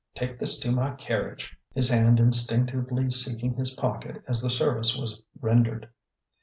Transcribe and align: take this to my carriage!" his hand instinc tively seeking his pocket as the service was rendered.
take 0.15 0.39
this 0.39 0.59
to 0.59 0.71
my 0.71 0.89
carriage!" 0.95 1.55
his 1.75 1.89
hand 1.89 2.17
instinc 2.17 2.65
tively 2.71 3.13
seeking 3.13 3.53
his 3.53 3.75
pocket 3.75 4.23
as 4.27 4.41
the 4.41 4.49
service 4.49 4.97
was 4.97 5.21
rendered. 5.39 5.89